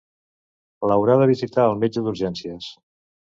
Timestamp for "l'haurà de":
0.91-1.27